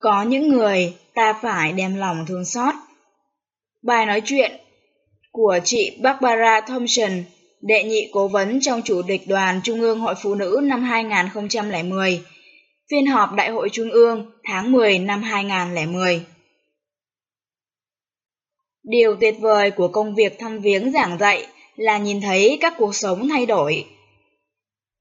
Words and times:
Có 0.00 0.22
những 0.22 0.48
người 0.48 0.94
ta 1.14 1.32
phải 1.42 1.72
đem 1.72 1.96
lòng 1.96 2.24
thương 2.28 2.44
xót. 2.44 2.74
Bài 3.82 4.06
nói 4.06 4.22
chuyện 4.24 4.52
của 5.32 5.58
chị 5.64 5.98
Barbara 6.02 6.60
Thompson, 6.60 7.10
đệ 7.60 7.84
nhị 7.84 8.10
cố 8.12 8.28
vấn 8.28 8.60
trong 8.60 8.82
Chủ 8.82 9.02
tịch 9.08 9.22
Đoàn 9.28 9.60
Trung 9.64 9.80
ương 9.80 10.00
Hội 10.00 10.14
Phụ 10.22 10.34
nữ 10.34 10.60
năm 10.62 10.82
2010, 10.82 12.20
phiên 12.90 13.06
họp 13.06 13.32
Đại 13.32 13.50
hội 13.50 13.68
Trung 13.72 13.90
ương 13.90 14.32
tháng 14.44 14.72
10 14.72 14.98
năm 14.98 15.22
2010. 15.22 16.26
Điều 18.82 19.16
tuyệt 19.20 19.34
vời 19.40 19.70
của 19.70 19.88
công 19.88 20.14
việc 20.14 20.38
thăm 20.38 20.58
viếng 20.58 20.92
giảng 20.92 21.18
dạy 21.18 21.46
là 21.76 21.98
nhìn 21.98 22.20
thấy 22.20 22.58
các 22.60 22.74
cuộc 22.78 22.94
sống 22.94 23.28
thay 23.28 23.46
đổi. 23.46 23.84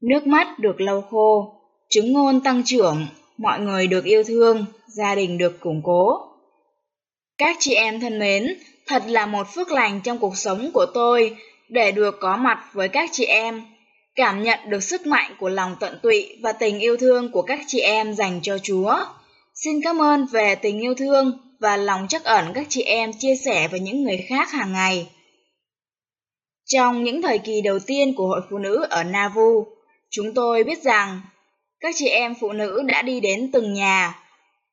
Nước 0.01 0.27
mắt 0.27 0.59
được 0.59 0.81
lau 0.81 1.01
khô, 1.01 1.53
chứng 1.89 2.13
ngôn 2.13 2.41
tăng 2.41 2.61
trưởng, 2.65 3.07
mọi 3.41 3.59
người 3.59 3.87
được 3.87 4.05
yêu 4.05 4.23
thương, 4.23 4.65
gia 4.87 5.15
đình 5.15 5.37
được 5.37 5.59
củng 5.59 5.81
cố. 5.83 6.11
Các 7.37 7.57
chị 7.59 7.73
em 7.73 7.99
thân 7.99 8.19
mến, 8.19 8.57
thật 8.87 9.03
là 9.07 9.25
một 9.25 9.47
phước 9.55 9.71
lành 9.71 10.01
trong 10.03 10.17
cuộc 10.17 10.37
sống 10.37 10.71
của 10.73 10.85
tôi 10.93 11.37
để 11.69 11.91
được 11.91 12.15
có 12.19 12.37
mặt 12.37 12.69
với 12.73 12.87
các 12.87 13.09
chị 13.13 13.25
em, 13.25 13.61
cảm 14.15 14.43
nhận 14.43 14.59
được 14.69 14.83
sức 14.83 15.07
mạnh 15.07 15.35
của 15.39 15.49
lòng 15.49 15.75
tận 15.79 15.99
tụy 16.03 16.37
và 16.41 16.53
tình 16.53 16.79
yêu 16.79 16.97
thương 16.97 17.31
của 17.31 17.41
các 17.41 17.59
chị 17.67 17.79
em 17.79 18.13
dành 18.13 18.39
cho 18.43 18.57
Chúa. 18.57 18.95
Xin 19.53 19.81
cảm 19.83 20.01
ơn 20.01 20.25
về 20.25 20.55
tình 20.55 20.79
yêu 20.79 20.93
thương 20.95 21.37
và 21.59 21.77
lòng 21.77 22.05
chắc 22.09 22.23
ẩn 22.23 22.45
các 22.53 22.65
chị 22.69 22.81
em 22.81 23.11
chia 23.19 23.35
sẻ 23.35 23.67
với 23.67 23.79
những 23.79 24.03
người 24.03 24.25
khác 24.29 24.51
hàng 24.51 24.73
ngày. 24.73 25.07
Trong 26.65 27.03
những 27.03 27.21
thời 27.21 27.37
kỳ 27.37 27.61
đầu 27.61 27.79
tiên 27.79 28.15
của 28.15 28.27
Hội 28.27 28.41
Phụ 28.49 28.57
Nữ 28.57 28.85
ở 28.89 29.03
Navu, 29.03 29.65
chúng 30.09 30.33
tôi 30.33 30.63
biết 30.63 30.83
rằng 30.83 31.21
các 31.79 31.95
chị 31.97 32.07
em 32.07 32.35
phụ 32.39 32.51
nữ 32.51 32.81
đã 32.85 33.01
đi 33.01 33.19
đến 33.19 33.49
từng 33.53 33.73
nhà, 33.73 34.19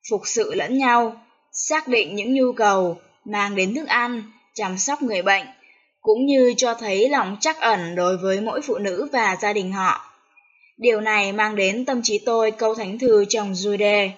phục 0.09 0.21
sự 0.25 0.53
lẫn 0.53 0.77
nhau, 0.77 1.21
xác 1.51 1.87
định 1.87 2.15
những 2.15 2.33
nhu 2.33 2.53
cầu, 2.53 2.97
mang 3.25 3.55
đến 3.55 3.75
thức 3.75 3.87
ăn, 3.87 4.23
chăm 4.53 4.77
sóc 4.77 5.01
người 5.01 5.21
bệnh, 5.21 5.47
cũng 6.01 6.25
như 6.25 6.53
cho 6.57 6.73
thấy 6.73 7.09
lòng 7.09 7.37
chắc 7.41 7.59
ẩn 7.59 7.95
đối 7.95 8.17
với 8.17 8.41
mỗi 8.41 8.61
phụ 8.61 8.77
nữ 8.77 9.07
và 9.11 9.37
gia 9.41 9.53
đình 9.53 9.71
họ. 9.71 10.13
Điều 10.77 11.01
này 11.01 11.31
mang 11.33 11.55
đến 11.55 11.85
tâm 11.85 12.01
trí 12.03 12.19
tôi 12.25 12.51
câu 12.51 12.75
thánh 12.75 12.99
thư 12.99 13.25
trong 13.25 13.53
Jude. 13.53 14.09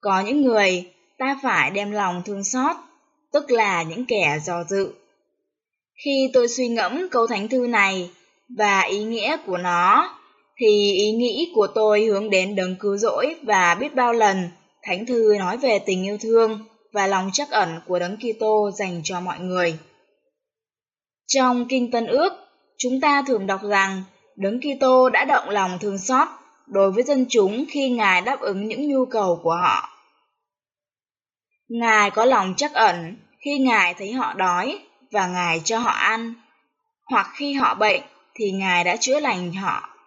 Có 0.00 0.20
những 0.20 0.42
người 0.42 0.90
ta 1.18 1.38
phải 1.42 1.70
đem 1.70 1.90
lòng 1.90 2.22
thương 2.24 2.44
xót, 2.44 2.76
tức 3.32 3.50
là 3.50 3.82
những 3.82 4.04
kẻ 4.04 4.38
dò 4.44 4.64
dự. 4.68 4.92
Khi 6.04 6.30
tôi 6.32 6.48
suy 6.48 6.68
ngẫm 6.68 7.08
câu 7.10 7.26
thánh 7.26 7.48
thư 7.48 7.66
này 7.66 8.10
và 8.56 8.80
ý 8.80 9.04
nghĩa 9.04 9.36
của 9.46 9.58
nó, 9.58 10.17
thì 10.60 10.92
ý 10.92 11.12
nghĩ 11.12 11.52
của 11.54 11.66
tôi 11.74 12.04
hướng 12.04 12.30
đến 12.30 12.56
đấng 12.56 12.76
cứu 12.76 12.96
rỗi 12.96 13.36
và 13.42 13.74
biết 13.74 13.94
bao 13.94 14.12
lần 14.12 14.48
Thánh 14.82 15.06
thư 15.06 15.34
nói 15.38 15.56
về 15.56 15.78
tình 15.78 16.04
yêu 16.04 16.18
thương 16.20 16.64
và 16.92 17.06
lòng 17.06 17.30
chắc 17.32 17.50
ẩn 17.50 17.80
của 17.86 17.98
đấng 17.98 18.16
Kitô 18.16 18.70
dành 18.70 19.00
cho 19.04 19.20
mọi 19.20 19.38
người. 19.38 19.78
Trong 21.26 21.66
Kinh 21.68 21.90
Tân 21.90 22.06
Ước, 22.06 22.32
chúng 22.78 23.00
ta 23.00 23.22
thường 23.26 23.46
đọc 23.46 23.60
rằng 23.62 24.02
đấng 24.36 24.60
Kitô 24.60 25.08
đã 25.08 25.24
động 25.24 25.48
lòng 25.48 25.78
thương 25.80 25.98
xót 25.98 26.28
đối 26.66 26.92
với 26.92 27.02
dân 27.02 27.26
chúng 27.28 27.64
khi 27.70 27.90
Ngài 27.90 28.20
đáp 28.20 28.40
ứng 28.40 28.68
những 28.68 28.88
nhu 28.88 29.04
cầu 29.04 29.40
của 29.42 29.54
họ. 29.54 29.88
Ngài 31.68 32.10
có 32.10 32.24
lòng 32.24 32.54
chắc 32.56 32.72
ẩn 32.74 33.16
khi 33.40 33.58
Ngài 33.58 33.94
thấy 33.94 34.12
họ 34.12 34.34
đói 34.34 34.78
và 35.10 35.26
Ngài 35.26 35.60
cho 35.64 35.78
họ 35.78 35.90
ăn, 35.90 36.34
hoặc 37.04 37.26
khi 37.34 37.52
họ 37.52 37.74
bệnh 37.74 38.02
thì 38.34 38.50
Ngài 38.50 38.84
đã 38.84 38.96
chữa 38.96 39.20
lành 39.20 39.52
họ 39.52 39.97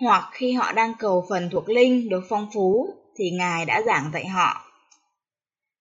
hoặc 0.00 0.28
khi 0.32 0.52
họ 0.52 0.72
đang 0.72 0.94
cầu 0.98 1.26
phần 1.28 1.50
thuộc 1.52 1.68
linh 1.68 2.08
được 2.08 2.22
phong 2.28 2.48
phú, 2.54 2.94
thì 3.16 3.30
Ngài 3.30 3.64
đã 3.64 3.82
giảng 3.82 4.10
dạy 4.12 4.26
họ. 4.26 4.64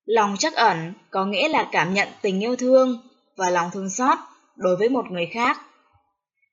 Lòng 0.06 0.36
chắc 0.40 0.54
ẩn 0.54 0.94
có 1.10 1.26
nghĩa 1.26 1.50
là 1.50 1.70
cảm 1.72 1.94
nhận 1.94 2.08
tình 2.22 2.44
yêu 2.44 2.56
thương 2.56 3.02
và 3.38 3.50
lòng 3.50 3.70
thương 3.74 3.90
xót 3.90 4.18
đối 4.56 4.76
với 4.76 4.90
một 4.90 5.12
người 5.12 5.30
khác. 5.34 5.62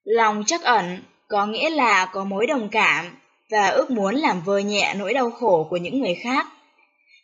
Lòng 0.05 0.45
chắc 0.47 0.63
ẩn 0.63 1.03
có 1.29 1.47
nghĩa 1.47 1.71
là 1.71 2.07
có 2.13 2.25
mối 2.25 2.47
đồng 2.47 2.69
cảm 2.69 3.19
và 3.51 3.69
ước 3.69 3.91
muốn 3.91 4.15
làm 4.15 4.41
vơi 4.41 4.65
nhẹ 4.65 4.95
nỗi 4.99 5.15
đau 5.15 5.31
khổ 5.31 5.67
của 5.71 5.77
những 5.77 6.01
người 6.01 6.15
khác. 6.15 6.47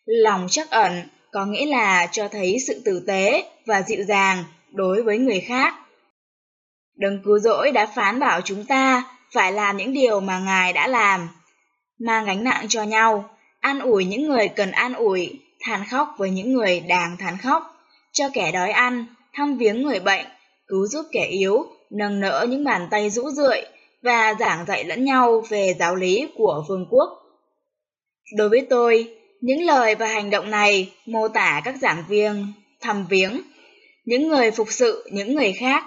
Lòng 0.05 0.47
chắc 0.51 0.71
ẩn 0.71 1.09
có 1.33 1.47
nghĩa 1.47 1.67
là 1.67 2.07
cho 2.13 2.29
thấy 2.29 2.57
sự 2.67 2.83
tử 2.85 3.05
tế 3.07 3.51
và 3.67 3.83
dịu 3.83 4.05
dàng 4.05 4.45
đối 4.73 5.03
với 5.03 5.19
người 5.19 5.41
khác. 5.41 5.75
Đấng 6.97 7.23
cứu 7.25 7.39
rỗi 7.39 7.73
đã 7.73 7.87
phán 7.87 8.21
bảo 8.21 8.41
chúng 8.41 8.65
ta 8.65 9.16
phải 9.33 9.53
làm 9.53 9.77
những 9.77 9.93
điều 9.93 10.21
mà 10.21 10.39
Ngài 10.39 10.73
đã 10.73 10.87
làm, 10.87 11.29
mang 11.99 12.25
gánh 12.25 12.45
nặng 12.45 12.67
cho 12.69 12.83
nhau, 12.83 13.31
an 13.61 13.81
ủi 13.81 14.05
những 14.05 14.29
người 14.29 14.49
cần 14.49 14.71
an 14.71 14.95
ủi, 14.95 15.41
than 15.61 15.85
khóc 15.91 16.15
với 16.19 16.31
những 16.31 16.53
người 16.53 16.81
đang 16.81 17.17
than 17.17 17.39
khóc, 17.43 17.63
cho 18.13 18.29
kẻ 18.33 18.53
đói 18.53 18.71
ăn, 18.71 19.07
thăm 19.33 19.57
viếng 19.57 19.83
người 19.83 20.01
bệnh, 20.01 20.27
cứu 20.67 20.87
giúp 20.87 21.07
kẻ 21.13 21.27
yếu, 21.27 21.67
nâng 21.91 22.21
nỡ 22.21 22.47
những 22.49 22.65
bàn 22.65 22.89
tay 22.91 23.11
rũ 23.11 23.31
rượi 23.31 23.63
và 24.03 24.35
giảng 24.41 24.67
dạy 24.67 24.85
lẫn 24.85 25.05
nhau 25.05 25.43
về 25.49 25.75
giáo 25.79 25.95
lý 25.95 26.29
của 26.37 26.65
vương 26.69 26.87
quốc. 26.91 27.09
Đối 28.37 28.49
với 28.49 28.67
tôi, 28.71 29.17
những 29.41 29.63
lời 29.63 29.95
và 29.95 30.07
hành 30.07 30.31
động 30.31 30.51
này 30.51 30.93
mô 31.07 31.29
tả 31.29 31.63
các 31.65 31.77
giảng 31.77 32.05
viên 32.09 32.47
thăm 32.81 33.07
viếng, 33.11 33.41
những 34.05 34.29
người 34.29 34.51
phục 34.51 34.69
sự 34.71 35.09
những 35.13 35.35
người 35.35 35.53
khác. 35.53 35.85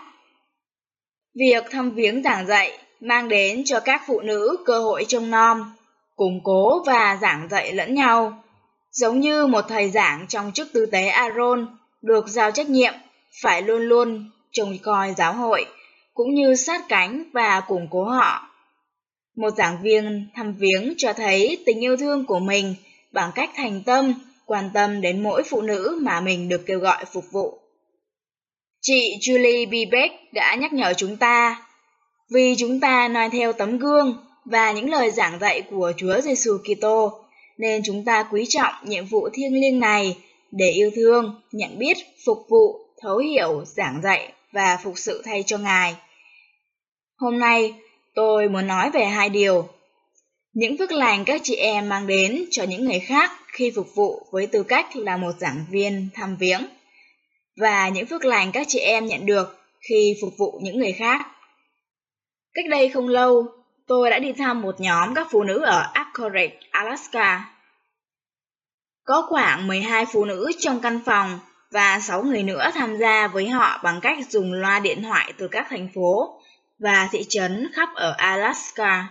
Việc 1.36 1.64
thăm 1.72 1.92
viếng 1.92 2.24
giảng 2.24 2.48
dạy 2.48 2.78
mang 3.00 3.30
đến 3.30 3.62
cho 3.66 3.80
các 3.80 4.02
phụ 4.08 4.20
nữ 4.20 4.58
cơ 4.66 4.80
hội 4.80 5.06
trông 5.08 5.32
nom, 5.32 5.76
củng 6.16 6.40
cố 6.44 6.84
và 6.86 7.18
giảng 7.22 7.48
dạy 7.52 7.74
lẫn 7.74 7.96
nhau. 7.96 8.44
Giống 8.92 9.20
như 9.20 9.48
một 9.48 9.66
thầy 9.70 9.90
giảng 9.90 10.26
trong 10.30 10.52
chức 10.52 10.74
tư 10.74 10.86
tế 10.86 11.08
Aaron 11.08 11.78
được 12.02 12.28
giao 12.28 12.52
trách 12.52 12.70
nhiệm 12.70 12.94
phải 13.42 13.62
luôn 13.62 13.82
luôn 13.82 14.30
trông 14.52 14.78
coi 14.78 15.14
giáo 15.18 15.34
hội, 15.34 15.66
cũng 16.14 16.34
như 16.34 16.56
sát 16.56 16.82
cánh 16.90 17.24
và 17.34 17.62
củng 17.68 17.88
cố 17.92 18.04
họ. 18.04 18.50
Một 19.36 19.50
giảng 19.58 19.82
viên 19.82 20.28
thăm 20.36 20.54
viếng 20.54 20.94
cho 20.98 21.14
thấy 21.14 21.58
tình 21.66 21.84
yêu 21.84 21.98
thương 21.98 22.26
của 22.26 22.40
mình 22.40 22.76
bằng 23.12 23.32
cách 23.36 23.50
thành 23.56 23.84
tâm, 23.86 24.14
quan 24.46 24.70
tâm 24.74 25.02
đến 25.02 25.24
mỗi 25.24 25.44
phụ 25.44 25.62
nữ 25.62 26.00
mà 26.02 26.22
mình 26.22 26.50
được 26.50 26.66
kêu 26.66 26.80
gọi 26.80 27.06
phục 27.06 27.26
vụ. 27.32 27.60
Chị 28.82 29.18
Julie 29.22 29.90
B. 29.92 29.96
Đã 30.34 30.56
nhắc 30.56 30.74
nhở 30.74 30.94
chúng 30.94 31.18
ta 31.18 31.69
vì 32.30 32.56
chúng 32.58 32.80
ta 32.80 33.08
noi 33.08 33.30
theo 33.30 33.54
tấm 33.54 33.78
gương 33.78 34.18
và 34.46 34.72
những 34.72 34.90
lời 34.90 35.12
giảng 35.12 35.40
dạy 35.40 35.62
của 35.62 35.94
Chúa 35.98 36.22
Giêsu 36.22 36.58
Kitô, 36.58 37.24
nên 37.58 37.82
chúng 37.86 38.06
ta 38.06 38.24
quý 38.32 38.46
trọng 38.50 38.74
nhiệm 38.84 39.06
vụ 39.06 39.30
thiêng 39.34 39.54
liêng 39.62 39.80
này 39.80 40.18
để 40.52 40.70
yêu 40.72 40.92
thương, 40.96 41.42
nhận 41.52 41.80
biết, 41.80 41.98
phục 42.26 42.46
vụ, 42.50 42.80
thấu 43.02 43.18
hiểu, 43.18 43.64
giảng 43.66 44.02
dạy 44.04 44.34
và 44.52 44.78
phục 44.84 44.94
sự 44.98 45.22
thay 45.26 45.44
cho 45.46 45.58
Ngài. 45.58 45.96
Hôm 47.18 47.40
nay, 47.40 47.74
tôi 48.16 48.50
muốn 48.50 48.68
nói 48.68 48.92
về 48.92 49.06
hai 49.06 49.30
điều. 49.30 49.68
Những 50.54 50.78
phước 50.78 50.92
lành 50.92 51.26
các 51.26 51.42
chị 51.44 51.56
em 51.56 51.90
mang 51.90 52.08
đến 52.08 52.46
cho 52.52 52.64
những 52.64 52.86
người 52.86 53.00
khác 53.00 53.32
khi 53.48 53.72
phục 53.76 53.88
vụ 53.96 54.22
với 54.32 54.48
tư 54.48 54.64
cách 54.64 54.96
là 54.96 55.18
một 55.18 55.32
giảng 55.40 55.66
viên 55.72 56.10
thăm 56.14 56.38
viếng, 56.40 56.62
và 57.58 57.90
những 57.90 58.06
phước 58.06 58.26
lành 58.26 58.52
các 58.52 58.68
chị 58.70 58.80
em 58.80 59.06
nhận 59.06 59.26
được 59.26 59.58
khi 59.90 60.18
phục 60.22 60.34
vụ 60.38 60.60
những 60.64 60.80
người 60.80 60.92
khác. 60.92 61.28
Cách 62.60 62.70
đây 62.70 62.90
không 62.90 63.08
lâu, 63.08 63.48
tôi 63.88 64.10
đã 64.10 64.20
đi 64.20 64.34
thăm 64.34 64.62
một 64.62 64.82
nhóm 64.82 65.16
các 65.16 65.28
phụ 65.32 65.44
nữ 65.44 65.62
ở 65.66 65.84
Anchorage, 65.94 66.60
Alaska. 66.72 67.50
Có 69.04 69.26
khoảng 69.30 69.68
12 69.68 70.06
phụ 70.06 70.26
nữ 70.26 70.52
trong 70.60 70.80
căn 70.80 71.00
phòng 71.06 71.40
và 71.72 72.00
6 72.00 72.24
người 72.24 72.44
nữa 72.44 72.70
tham 72.74 72.98
gia 72.98 73.28
với 73.28 73.50
họ 73.50 73.80
bằng 73.84 74.02
cách 74.02 74.18
dùng 74.30 74.54
loa 74.54 74.80
điện 74.80 75.04
thoại 75.04 75.34
từ 75.38 75.48
các 75.48 75.68
thành 75.70 75.90
phố 75.96 76.42
và 76.80 77.10
thị 77.12 77.26
trấn 77.30 77.70
khắp 77.74 77.90
ở 77.96 78.14
Alaska. 78.18 79.08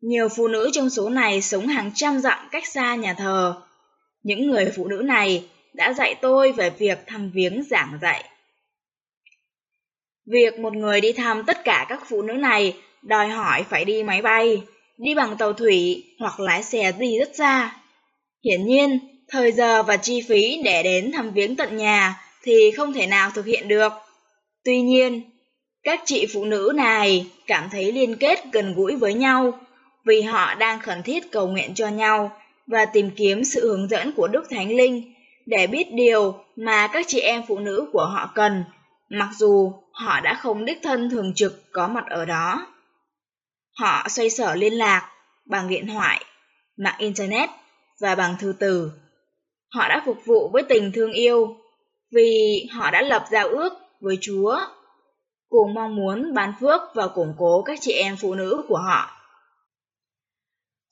Nhiều 0.00 0.28
phụ 0.28 0.48
nữ 0.48 0.70
trong 0.72 0.90
số 0.90 1.08
này 1.08 1.42
sống 1.42 1.66
hàng 1.66 1.90
trăm 1.94 2.18
dặm 2.18 2.48
cách 2.50 2.66
xa 2.66 2.94
nhà 2.94 3.14
thờ. 3.14 3.62
Những 4.22 4.50
người 4.50 4.72
phụ 4.76 4.86
nữ 4.86 5.02
này 5.04 5.48
đã 5.74 5.92
dạy 5.92 6.14
tôi 6.14 6.52
về 6.52 6.70
việc 6.70 6.98
thăm 7.06 7.30
viếng 7.34 7.62
giảng 7.70 7.98
dạy. 8.02 8.29
Việc 10.32 10.58
một 10.58 10.76
người 10.76 11.00
đi 11.00 11.12
thăm 11.12 11.44
tất 11.46 11.64
cả 11.64 11.86
các 11.88 12.02
phụ 12.08 12.22
nữ 12.22 12.32
này 12.32 12.76
đòi 13.02 13.28
hỏi 13.28 13.64
phải 13.70 13.84
đi 13.84 14.02
máy 14.02 14.22
bay, 14.22 14.62
đi 14.98 15.14
bằng 15.14 15.36
tàu 15.36 15.52
thủy 15.52 16.04
hoặc 16.18 16.40
lái 16.40 16.62
xe 16.62 16.92
đi 16.98 17.18
rất 17.18 17.30
xa. 17.34 17.76
Hiển 18.44 18.66
nhiên, 18.66 18.98
thời 19.28 19.52
giờ 19.52 19.82
và 19.82 19.96
chi 19.96 20.20
phí 20.28 20.60
để 20.64 20.82
đến 20.82 21.12
thăm 21.12 21.30
viếng 21.30 21.56
tận 21.56 21.76
nhà 21.76 22.22
thì 22.42 22.70
không 22.76 22.92
thể 22.92 23.06
nào 23.06 23.30
thực 23.34 23.46
hiện 23.46 23.68
được. 23.68 23.92
Tuy 24.64 24.80
nhiên, 24.80 25.22
các 25.82 26.00
chị 26.04 26.26
phụ 26.34 26.44
nữ 26.44 26.72
này 26.74 27.26
cảm 27.46 27.68
thấy 27.72 27.92
liên 27.92 28.16
kết 28.16 28.44
gần 28.52 28.74
gũi 28.74 28.96
với 28.96 29.14
nhau 29.14 29.58
vì 30.04 30.22
họ 30.22 30.54
đang 30.54 30.80
khẩn 30.80 31.02
thiết 31.02 31.30
cầu 31.32 31.48
nguyện 31.48 31.74
cho 31.74 31.88
nhau 31.88 32.32
và 32.66 32.84
tìm 32.84 33.10
kiếm 33.16 33.44
sự 33.44 33.68
hướng 33.68 33.88
dẫn 33.88 34.12
của 34.12 34.28
Đức 34.28 34.46
Thánh 34.50 34.76
Linh 34.76 35.14
để 35.46 35.66
biết 35.66 35.92
điều 35.92 36.34
mà 36.56 36.86
các 36.92 37.06
chị 37.08 37.20
em 37.20 37.42
phụ 37.48 37.58
nữ 37.58 37.88
của 37.92 38.04
họ 38.04 38.32
cần, 38.34 38.64
mặc 39.10 39.28
dù 39.38 39.72
họ 39.92 40.20
đã 40.20 40.34
không 40.34 40.64
đích 40.64 40.78
thân 40.82 41.10
thường 41.10 41.32
trực 41.34 41.72
có 41.72 41.88
mặt 41.88 42.04
ở 42.10 42.24
đó. 42.24 42.66
Họ 43.78 44.08
xoay 44.08 44.30
sở 44.30 44.54
liên 44.54 44.72
lạc 44.72 45.10
bằng 45.46 45.68
điện 45.68 45.86
thoại, 45.86 46.24
mạng 46.76 46.94
Internet 46.98 47.50
và 48.00 48.14
bằng 48.14 48.36
thư 48.40 48.54
từ. 48.58 48.92
Họ 49.74 49.88
đã 49.88 50.02
phục 50.06 50.24
vụ 50.24 50.50
với 50.52 50.62
tình 50.62 50.92
thương 50.92 51.12
yêu 51.12 51.56
vì 52.12 52.66
họ 52.72 52.90
đã 52.90 53.02
lập 53.02 53.24
giao 53.30 53.48
ước 53.48 53.72
với 54.00 54.18
Chúa, 54.20 54.60
cùng 55.48 55.74
mong 55.74 55.96
muốn 55.96 56.34
ban 56.34 56.52
phước 56.60 56.80
và 56.94 57.08
củng 57.08 57.34
cố 57.38 57.62
các 57.62 57.78
chị 57.80 57.92
em 57.92 58.16
phụ 58.20 58.34
nữ 58.34 58.62
của 58.68 58.78
họ. 58.78 59.10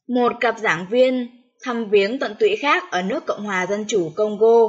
Một 0.08 0.32
cặp 0.40 0.58
giảng 0.58 0.86
viên 0.90 1.42
thăm 1.62 1.90
viếng 1.90 2.18
tận 2.18 2.34
tụy 2.40 2.56
khác 2.56 2.90
ở 2.90 3.02
nước 3.02 3.26
Cộng 3.26 3.44
hòa 3.44 3.66
Dân 3.66 3.84
chủ 3.88 4.12
Congo 4.16 4.68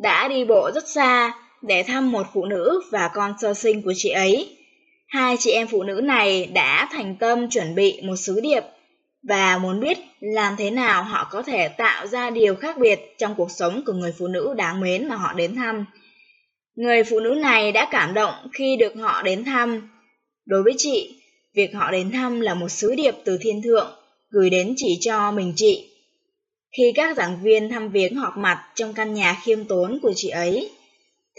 đã 0.00 0.28
đi 0.28 0.44
bộ 0.44 0.70
rất 0.74 0.88
xa 0.88 1.45
để 1.62 1.82
thăm 1.82 2.12
một 2.12 2.26
phụ 2.34 2.44
nữ 2.44 2.82
và 2.90 3.10
con 3.14 3.34
sơ 3.40 3.54
sinh 3.54 3.82
của 3.82 3.92
chị 3.96 4.08
ấy. 4.08 4.56
Hai 5.08 5.36
chị 5.38 5.50
em 5.50 5.66
phụ 5.66 5.82
nữ 5.82 6.00
này 6.04 6.46
đã 6.46 6.88
thành 6.92 7.16
tâm 7.16 7.50
chuẩn 7.50 7.74
bị 7.74 8.00
một 8.02 8.16
sứ 8.16 8.40
điệp 8.40 8.62
và 9.28 9.58
muốn 9.58 9.80
biết 9.80 9.98
làm 10.20 10.54
thế 10.58 10.70
nào 10.70 11.02
họ 11.02 11.28
có 11.30 11.42
thể 11.42 11.68
tạo 11.68 12.06
ra 12.06 12.30
điều 12.30 12.54
khác 12.54 12.78
biệt 12.78 13.00
trong 13.18 13.34
cuộc 13.36 13.50
sống 13.50 13.82
của 13.86 13.92
người 13.92 14.12
phụ 14.18 14.26
nữ 14.26 14.54
đáng 14.56 14.80
mến 14.80 15.08
mà 15.08 15.16
họ 15.16 15.32
đến 15.32 15.56
thăm. 15.56 15.84
Người 16.74 17.04
phụ 17.04 17.20
nữ 17.20 17.30
này 17.30 17.72
đã 17.72 17.88
cảm 17.90 18.14
động 18.14 18.34
khi 18.52 18.76
được 18.76 18.94
họ 18.96 19.22
đến 19.22 19.44
thăm. 19.44 19.90
Đối 20.46 20.62
với 20.62 20.74
chị, 20.76 21.22
việc 21.54 21.74
họ 21.74 21.90
đến 21.90 22.10
thăm 22.10 22.40
là 22.40 22.54
một 22.54 22.68
sứ 22.68 22.94
điệp 22.94 23.14
từ 23.24 23.38
thiên 23.40 23.62
thượng 23.62 23.90
gửi 24.30 24.50
đến 24.50 24.74
chỉ 24.76 24.98
cho 25.00 25.32
mình 25.32 25.52
chị. 25.56 25.90
Khi 26.76 26.92
các 26.94 27.16
giảng 27.16 27.38
viên 27.42 27.68
thăm 27.70 27.88
viếng 27.88 28.14
họp 28.14 28.36
mặt 28.36 28.64
trong 28.74 28.94
căn 28.94 29.14
nhà 29.14 29.40
khiêm 29.44 29.64
tốn 29.64 29.98
của 30.02 30.12
chị 30.16 30.28
ấy, 30.28 30.70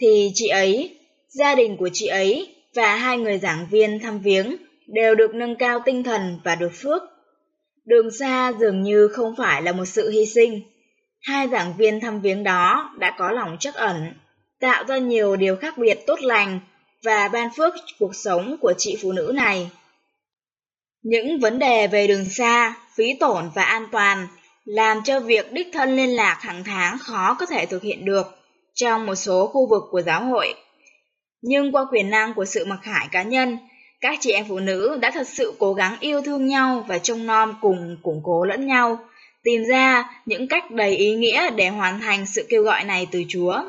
thì 0.02 0.32
chị 0.34 0.48
ấy, 0.48 0.98
gia 1.30 1.56
đình 1.56 1.78
của 1.78 1.90
chị 1.94 2.08
ấy 2.08 2.56
và 2.76 2.96
hai 2.96 3.18
người 3.18 3.38
giảng 3.38 3.68
viên 3.72 4.00
thăm 4.00 4.20
viếng 4.20 4.56
đều 4.88 5.16
được 5.16 5.36
nâng 5.36 5.56
cao 5.56 5.80
tinh 5.86 6.04
thần 6.04 6.40
và 6.44 6.56
được 6.56 6.72
phước. 6.74 7.02
Đường 7.86 8.12
xa 8.20 8.54
dường 8.60 8.82
như 8.82 9.08
không 9.08 9.36
phải 9.38 9.62
là 9.62 9.72
một 9.72 9.86
sự 9.86 10.10
hy 10.10 10.26
sinh. 10.26 10.62
Hai 11.22 11.48
giảng 11.48 11.74
viên 11.78 12.00
thăm 12.00 12.22
viếng 12.22 12.44
đó 12.44 12.96
đã 13.00 13.16
có 13.18 13.32
lòng 13.32 13.58
chắc 13.60 13.76
ẩn, 13.76 14.14
tạo 14.60 14.84
ra 14.88 14.98
nhiều 14.98 15.36
điều 15.36 15.56
khác 15.56 15.78
biệt 15.78 16.00
tốt 16.08 16.20
lành 16.22 16.60
và 17.04 17.28
ban 17.28 17.50
phước 17.58 17.74
cuộc 18.00 18.16
sống 18.16 18.58
của 18.62 18.74
chị 18.78 18.98
phụ 19.02 19.12
nữ 19.12 19.32
này. 19.36 19.70
Những 21.02 21.40
vấn 21.40 21.60
đề 21.60 21.88
về 21.88 22.08
đường 22.08 22.26
xa, 22.26 22.76
phí 22.96 23.14
tổn 23.20 23.50
và 23.56 23.64
an 23.64 23.88
toàn 23.92 24.28
làm 24.66 25.04
cho 25.04 25.20
việc 25.20 25.52
đích 25.52 25.68
thân 25.74 25.96
liên 25.96 26.16
lạc 26.16 26.38
hàng 26.42 26.64
tháng 26.64 26.98
khó 27.00 27.36
có 27.40 27.46
thể 27.46 27.66
thực 27.66 27.84
hiện 27.84 28.06
được 28.06 28.37
trong 28.78 29.06
một 29.06 29.16
số 29.16 29.48
khu 29.48 29.68
vực 29.70 29.84
của 29.92 30.02
giáo 30.02 30.26
hội. 30.26 30.54
Nhưng 31.42 31.72
qua 31.72 31.86
quyền 31.92 32.10
năng 32.10 32.34
của 32.34 32.46
sự 32.46 32.66
mặc 32.66 32.80
khải 32.84 33.08
cá 33.12 33.24
nhân, 33.24 33.58
các 34.02 34.18
chị 34.22 34.32
em 34.32 34.46
phụ 34.50 34.60
nữ 34.60 34.98
đã 35.02 35.12
thật 35.12 35.28
sự 35.28 35.54
cố 35.60 35.74
gắng 35.74 35.98
yêu 36.00 36.22
thương 36.22 36.46
nhau 36.46 36.86
và 36.88 36.98
trông 36.98 37.26
nom 37.26 37.54
cùng 37.62 37.98
củng 38.04 38.22
cố 38.24 38.46
lẫn 38.46 38.68
nhau, 38.68 39.00
tìm 39.44 39.64
ra 39.64 40.10
những 40.26 40.48
cách 40.48 40.72
đầy 40.72 40.96
ý 40.96 41.16
nghĩa 41.16 41.50
để 41.50 41.70
hoàn 41.70 42.00
thành 42.00 42.26
sự 42.26 42.46
kêu 42.50 42.64
gọi 42.64 42.84
này 42.84 43.08
từ 43.12 43.24
Chúa. 43.30 43.64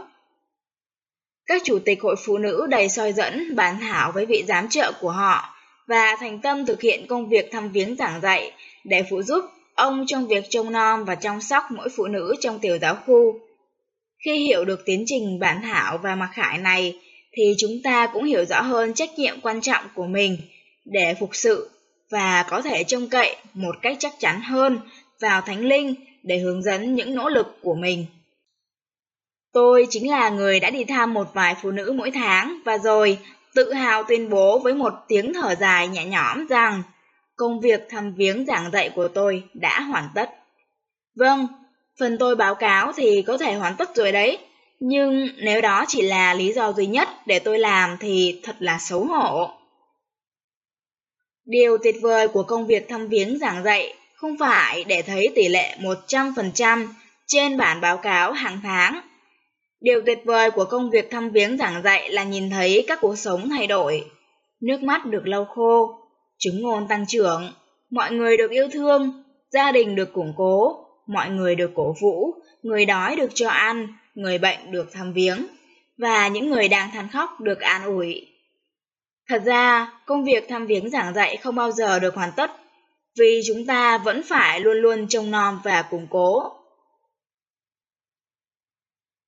Các 1.47 1.63
chủ 1.65 1.79
tịch 1.79 2.03
hội 2.03 2.17
phụ 2.25 2.39
nữ 2.39 2.67
đầy 2.71 2.89
soi 2.89 3.13
dẫn 3.13 3.57
bàn 3.57 3.77
thảo 3.81 4.13
với 4.13 4.27
vị 4.27 4.45
giám 4.49 4.69
trợ 4.69 4.93
của 5.01 5.11
họ 5.11 5.55
và 5.87 6.17
thành 6.21 6.41
tâm 6.41 6.67
thực 6.67 6.81
hiện 6.81 7.07
công 7.07 7.29
việc 7.29 7.49
thăm 7.53 7.69
viếng 7.69 7.97
giảng 7.97 8.21
dạy 8.21 8.53
để 8.85 9.05
phụ 9.11 9.23
giúp 9.23 9.45
ông 9.75 10.05
trong 10.07 10.27
việc 10.27 10.45
trông 10.51 10.73
nom 10.73 11.05
và 11.05 11.15
chăm 11.15 11.41
sóc 11.41 11.65
mỗi 11.71 11.89
phụ 11.97 12.07
nữ 12.07 12.35
trong 12.41 12.59
tiểu 12.59 12.79
giáo 12.79 12.97
khu. 13.07 13.48
Khi 14.25 14.37
hiểu 14.37 14.65
được 14.65 14.85
tiến 14.85 15.05
trình 15.07 15.39
bản 15.39 15.63
thảo 15.63 15.99
và 15.99 16.15
mặc 16.15 16.31
khải 16.33 16.59
này, 16.59 16.99
thì 17.33 17.55
chúng 17.59 17.83
ta 17.85 18.07
cũng 18.07 18.25
hiểu 18.25 18.45
rõ 18.45 18.61
hơn 18.61 18.95
trách 18.95 19.19
nhiệm 19.19 19.41
quan 19.41 19.61
trọng 19.61 19.85
của 19.95 20.07
mình 20.07 20.39
để 20.85 21.15
phục 21.21 21.31
sự 21.33 21.71
và 22.11 22.45
có 22.51 22.63
thể 22.63 22.85
trông 22.85 23.09
cậy 23.09 23.37
một 23.55 23.77
cách 23.83 23.97
chắc 24.01 24.13
chắn 24.19 24.41
hơn 24.41 24.79
vào 25.21 25.41
Thánh 25.41 25.65
Linh 25.65 25.95
để 26.23 26.39
hướng 26.39 26.63
dẫn 26.63 26.95
những 26.95 27.15
nỗ 27.15 27.29
lực 27.29 27.59
của 27.63 27.75
mình. 27.75 28.07
Tôi 29.53 29.87
chính 29.91 30.11
là 30.11 30.29
người 30.29 30.61
đã 30.61 30.71
đi 30.71 30.85
thăm 30.85 31.15
một 31.15 31.35
vài 31.35 31.55
phụ 31.63 31.71
nữ 31.71 31.93
mỗi 31.97 32.11
tháng 32.11 32.59
và 32.65 32.79
rồi 32.79 33.19
tự 33.55 33.73
hào 33.73 34.03
tuyên 34.03 34.31
bố 34.31 34.59
với 34.59 34.75
một 34.75 34.93
tiếng 35.09 35.35
thở 35.35 35.55
dài 35.55 35.89
nhẹ 35.89 36.05
nhõm 36.05 36.47
rằng 36.47 36.83
công 37.37 37.61
việc 37.61 37.81
thăm 37.89 38.15
viếng 38.15 38.47
giảng 38.47 38.71
dạy 38.71 38.91
của 38.95 39.09
tôi 39.09 39.43
đã 39.55 39.81
hoàn 39.81 40.09
tất. 40.15 40.31
Vâng, 41.17 41.47
phần 41.99 42.19
tôi 42.19 42.37
báo 42.37 42.55
cáo 42.55 42.93
thì 42.93 43.23
có 43.23 43.39
thể 43.39 43.55
hoàn 43.55 43.77
tất 43.77 43.95
rồi 43.95 44.13
đấy, 44.13 44.39
nhưng 44.81 45.29
nếu 45.37 45.61
đó 45.61 45.85
chỉ 45.89 46.03
là 46.03 46.35
lý 46.35 46.53
do 46.53 46.73
duy 46.73 46.87
nhất 46.87 47.09
để 47.27 47.39
tôi 47.39 47.59
làm 47.59 47.97
thì 48.01 48.41
thật 48.43 48.57
là 48.59 48.79
xấu 48.81 49.05
hổ. 49.05 49.51
Điều 51.45 51.79
tuyệt 51.79 51.97
vời 52.03 52.29
của 52.29 52.43
công 52.43 52.67
việc 52.67 52.89
thăm 52.89 53.09
viếng 53.09 53.39
giảng 53.39 53.65
dạy 53.65 53.95
không 54.15 54.37
phải 54.39 54.85
để 54.85 55.03
thấy 55.03 55.29
tỷ 55.35 55.49
lệ 55.49 55.77
100% 55.81 56.87
trên 57.27 57.57
bản 57.57 57.81
báo 57.81 57.97
cáo 57.97 58.33
hàng 58.33 58.61
tháng. 58.63 59.01
Điều 59.81 60.03
tuyệt 60.07 60.19
vời 60.25 60.51
của 60.51 60.65
công 60.65 60.91
việc 60.91 61.11
thăm 61.11 61.31
viếng 61.31 61.57
giảng 61.57 61.83
dạy 61.83 62.11
là 62.11 62.25
nhìn 62.25 62.51
thấy 62.51 62.85
các 62.89 62.99
cuộc 63.01 63.17
sống 63.17 63.51
thay 63.51 63.67
đổi, 63.67 64.05
nước 64.61 64.83
mắt 64.83 65.07
được 65.07 65.23
lau 65.27 65.45
khô, 65.45 65.99
Chứng 66.39 66.63
ngôn 66.63 66.89
tăng 66.89 67.07
trưởng, 67.07 67.53
mọi 67.91 68.13
người 68.13 68.37
được 68.37 68.51
yêu 68.51 68.69
thương, 68.73 69.23
gia 69.51 69.73
đình 69.73 69.95
được 69.95 70.13
củng 70.13 70.33
cố, 70.37 70.85
mọi 71.09 71.31
người 71.31 71.55
được 71.55 71.71
cổ 71.75 71.95
vũ, 72.01 72.35
người 72.63 72.85
đói 72.85 73.17
được 73.17 73.31
cho 73.35 73.49
ăn, 73.49 73.89
người 74.15 74.39
bệnh 74.39 74.73
được 74.73 74.93
thăm 74.93 75.13
viếng, 75.13 75.47
và 75.99 76.29
những 76.29 76.51
người 76.51 76.69
đang 76.69 76.91
than 76.91 77.09
khóc 77.09 77.41
được 77.41 77.61
an 77.61 77.85
ủi. 77.85 78.27
Thật 79.29 79.43
ra, 79.45 79.93
công 80.07 80.25
việc 80.25 80.49
thăm 80.49 80.67
viếng 80.67 80.91
giảng 80.91 81.15
dạy 81.15 81.37
không 81.37 81.55
bao 81.55 81.73
giờ 81.73 81.99
được 81.99 82.15
hoàn 82.15 82.33
tất, 82.37 82.51
vì 83.19 83.41
chúng 83.47 83.67
ta 83.67 83.99
vẫn 83.99 84.23
phải 84.23 84.61
luôn 84.61 84.77
luôn 84.77 85.09
trông 85.09 85.31
nom 85.31 85.61
và 85.65 85.83
củng 85.83 86.07
cố. 86.11 86.53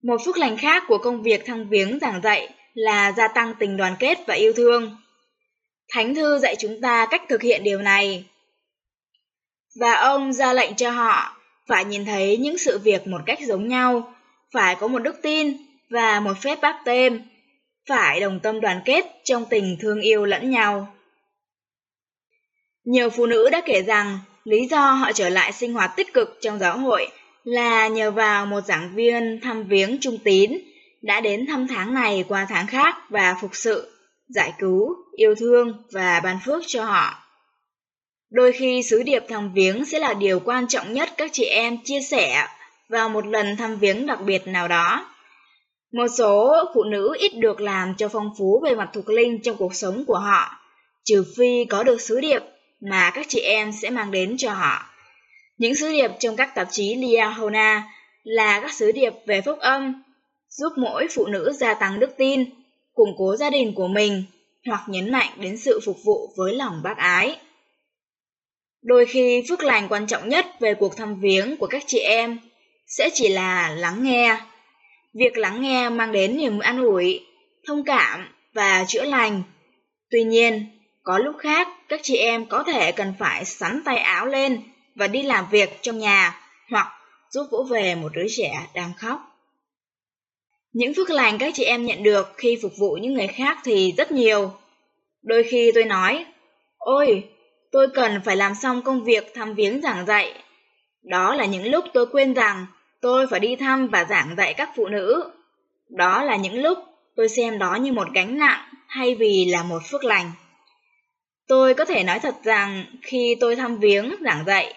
Một 0.02 0.16
phước 0.24 0.38
lành 0.38 0.56
khác 0.56 0.82
của 0.88 0.98
công 0.98 1.22
việc 1.22 1.46
thăm 1.46 1.68
viếng 1.68 1.98
giảng 1.98 2.22
dạy 2.22 2.54
là 2.74 3.12
gia 3.12 3.28
tăng 3.28 3.54
tình 3.58 3.76
đoàn 3.76 3.96
kết 3.98 4.18
và 4.26 4.34
yêu 4.34 4.52
thương. 4.52 4.96
Thánh 5.88 6.14
thư 6.14 6.38
dạy 6.38 6.56
chúng 6.58 6.80
ta 6.80 7.06
cách 7.10 7.22
thực 7.28 7.42
hiện 7.42 7.64
điều 7.64 7.78
này. 7.78 8.24
Và 9.80 9.92
ông 9.92 10.32
ra 10.32 10.52
lệnh 10.52 10.74
cho 10.76 10.90
họ 10.90 11.39
phải 11.70 11.84
nhìn 11.84 12.04
thấy 12.04 12.36
những 12.36 12.58
sự 12.58 12.78
việc 12.78 13.06
một 13.06 13.20
cách 13.26 13.38
giống 13.46 13.68
nhau, 13.68 14.14
phải 14.52 14.76
có 14.80 14.88
một 14.88 14.98
đức 14.98 15.22
tin 15.22 15.56
và 15.90 16.20
một 16.20 16.34
phép 16.42 16.58
báp 16.62 16.76
tên, 16.84 17.22
phải 17.88 18.20
đồng 18.20 18.40
tâm 18.40 18.60
đoàn 18.60 18.80
kết 18.84 19.04
trong 19.24 19.44
tình 19.50 19.76
thương 19.80 20.00
yêu 20.00 20.24
lẫn 20.24 20.50
nhau. 20.50 20.94
Nhiều 22.84 23.10
phụ 23.10 23.26
nữ 23.26 23.48
đã 23.52 23.62
kể 23.66 23.82
rằng 23.82 24.18
lý 24.44 24.66
do 24.66 24.92
họ 24.92 25.12
trở 25.12 25.28
lại 25.28 25.52
sinh 25.52 25.72
hoạt 25.72 25.90
tích 25.96 26.12
cực 26.12 26.38
trong 26.40 26.58
giáo 26.58 26.78
hội 26.78 27.08
là 27.44 27.88
nhờ 27.88 28.10
vào 28.10 28.46
một 28.46 28.60
giảng 28.60 28.94
viên 28.94 29.40
thăm 29.42 29.64
viếng 29.64 29.98
trung 30.00 30.18
tín 30.24 30.58
đã 31.02 31.20
đến 31.20 31.46
thăm 31.46 31.66
tháng 31.68 31.94
này 31.94 32.24
qua 32.28 32.46
tháng 32.48 32.66
khác 32.66 32.96
và 33.08 33.36
phục 33.40 33.50
sự 33.54 33.92
giải 34.28 34.52
cứu, 34.58 34.96
yêu 35.16 35.34
thương 35.34 35.82
và 35.92 36.20
ban 36.24 36.38
phước 36.44 36.62
cho 36.66 36.84
họ. 36.84 37.29
Đôi 38.30 38.52
khi 38.52 38.82
sứ 38.82 39.02
điệp 39.02 39.24
thăm 39.28 39.52
viếng 39.54 39.84
sẽ 39.84 39.98
là 39.98 40.14
điều 40.14 40.40
quan 40.40 40.68
trọng 40.68 40.92
nhất 40.92 41.10
các 41.16 41.30
chị 41.32 41.44
em 41.44 41.78
chia 41.84 42.00
sẻ 42.00 42.46
vào 42.88 43.08
một 43.08 43.26
lần 43.26 43.56
thăm 43.56 43.76
viếng 43.76 44.06
đặc 44.06 44.18
biệt 44.24 44.46
nào 44.46 44.68
đó. 44.68 45.06
Một 45.92 46.06
số 46.18 46.54
phụ 46.74 46.84
nữ 46.84 47.16
ít 47.18 47.32
được 47.36 47.60
làm 47.60 47.94
cho 47.98 48.08
phong 48.08 48.30
phú 48.38 48.60
về 48.64 48.74
mặt 48.74 48.90
thuộc 48.92 49.08
linh 49.08 49.42
trong 49.42 49.56
cuộc 49.56 49.74
sống 49.74 50.04
của 50.06 50.18
họ, 50.18 50.50
trừ 51.04 51.24
phi 51.36 51.64
có 51.64 51.82
được 51.82 52.00
sứ 52.00 52.20
điệp 52.20 52.42
mà 52.90 53.10
các 53.14 53.26
chị 53.28 53.40
em 53.40 53.72
sẽ 53.72 53.90
mang 53.90 54.10
đến 54.10 54.36
cho 54.38 54.52
họ. 54.52 54.86
Những 55.58 55.74
sứ 55.74 55.92
điệp 55.92 56.10
trong 56.18 56.36
các 56.36 56.54
tạp 56.54 56.68
chí 56.70 56.94
Liahona 56.94 57.82
là 58.22 58.60
các 58.60 58.72
sứ 58.72 58.92
điệp 58.92 59.12
về 59.26 59.40
phúc 59.40 59.58
âm, 59.58 60.02
giúp 60.48 60.72
mỗi 60.76 61.08
phụ 61.14 61.26
nữ 61.26 61.52
gia 61.52 61.74
tăng 61.74 62.00
đức 62.00 62.10
tin 62.18 62.44
củng 62.94 63.14
cố 63.18 63.36
gia 63.36 63.50
đình 63.50 63.74
của 63.74 63.88
mình 63.88 64.24
hoặc 64.66 64.82
nhấn 64.86 65.12
mạnh 65.12 65.30
đến 65.36 65.56
sự 65.56 65.80
phục 65.84 65.96
vụ 66.04 66.32
với 66.36 66.54
lòng 66.54 66.80
bác 66.84 66.96
ái. 66.96 67.36
Đôi 68.82 69.06
khi 69.06 69.42
phước 69.48 69.62
lành 69.62 69.88
quan 69.88 70.06
trọng 70.06 70.28
nhất 70.28 70.46
về 70.60 70.74
cuộc 70.74 70.96
thăm 70.96 71.20
viếng 71.20 71.56
của 71.56 71.66
các 71.66 71.82
chị 71.86 71.98
em 71.98 72.38
sẽ 72.86 73.10
chỉ 73.14 73.28
là 73.28 73.70
lắng 73.70 74.02
nghe. 74.02 74.40
Việc 75.14 75.38
lắng 75.38 75.62
nghe 75.62 75.88
mang 75.88 76.12
đến 76.12 76.36
niềm 76.36 76.58
an 76.58 76.84
ủi, 76.84 77.26
thông 77.66 77.84
cảm 77.84 78.28
và 78.54 78.84
chữa 78.88 79.04
lành. 79.04 79.42
Tuy 80.10 80.24
nhiên, 80.24 80.66
Có 81.02 81.18
lúc 81.18 81.36
khác, 81.38 81.68
các 81.88 82.00
chị 82.02 82.16
em 82.16 82.46
có 82.46 82.62
thể 82.62 82.92
cần 82.92 83.14
phải 83.18 83.44
sắn 83.44 83.82
tay 83.84 83.96
áo 83.96 84.26
lên 84.26 84.62
và 84.94 85.06
đi 85.06 85.22
làm 85.22 85.46
việc 85.50 85.82
trong 85.82 85.98
nhà 85.98 86.40
hoặc 86.70 86.86
giúp 87.30 87.46
vỗ 87.50 87.62
về 87.70 87.94
một 87.94 88.08
đứa 88.14 88.26
trẻ 88.28 88.66
đang 88.74 88.92
khóc. 88.98 89.20
Những 90.72 90.94
phước 90.94 91.10
lành 91.10 91.38
các 91.38 91.54
chị 91.54 91.64
em 91.64 91.84
nhận 91.84 92.02
được 92.02 92.32
khi 92.36 92.58
phục 92.62 92.72
vụ 92.78 92.98
những 93.00 93.14
người 93.14 93.26
khác 93.26 93.58
thì 93.64 93.94
rất 93.96 94.12
nhiều. 94.12 94.52
Đôi 95.22 95.42
khi 95.42 95.70
tôi 95.74 95.84
nói, 95.84 96.26
ôi, 96.78 97.24
tôi 97.72 97.88
cần 97.94 98.20
phải 98.24 98.36
làm 98.36 98.54
xong 98.54 98.82
công 98.82 99.04
việc 99.04 99.34
thăm 99.34 99.54
viếng 99.54 99.80
giảng 99.82 100.06
dạy. 100.06 100.34
Đó 101.02 101.34
là 101.34 101.44
những 101.44 101.70
lúc 101.70 101.84
tôi 101.92 102.06
quên 102.06 102.34
rằng 102.34 102.66
tôi 103.00 103.26
phải 103.26 103.40
đi 103.40 103.56
thăm 103.56 103.88
và 103.88 104.04
giảng 104.04 104.34
dạy 104.36 104.54
các 104.54 104.70
phụ 104.76 104.86
nữ. 104.88 105.30
Đó 105.88 106.22
là 106.22 106.36
những 106.36 106.62
lúc 106.62 106.78
tôi 107.16 107.28
xem 107.28 107.58
đó 107.58 107.74
như 107.74 107.92
một 107.92 108.08
gánh 108.14 108.38
nặng 108.38 108.68
thay 108.88 109.14
vì 109.14 109.44
là 109.44 109.62
một 109.62 109.78
phước 109.90 110.04
lành. 110.04 110.32
Tôi 111.48 111.74
có 111.74 111.84
thể 111.84 112.04
nói 112.04 112.18
thật 112.18 112.34
rằng 112.44 112.84
khi 113.02 113.36
tôi 113.40 113.56
thăm 113.56 113.78
viếng 113.78 114.14
giảng 114.20 114.44
dạy, 114.46 114.74